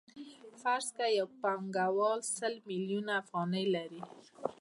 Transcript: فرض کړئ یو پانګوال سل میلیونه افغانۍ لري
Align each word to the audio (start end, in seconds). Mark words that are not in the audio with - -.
فرض 0.61 0.87
کړئ 0.97 1.11
یو 1.19 1.27
پانګوال 1.41 2.19
سل 2.37 2.53
میلیونه 2.69 3.11
افغانۍ 3.23 3.65
لري 3.75 4.01